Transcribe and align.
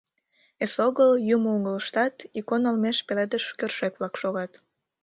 Эсогыл, 0.63 1.11
«юмо» 1.35 1.51
угылыштат 1.57 2.15
икон 2.39 2.61
олмеш 2.69 2.97
пеледыш 3.07 3.45
кӧршӧк-влак 3.59 4.13
шогат. 4.21 4.51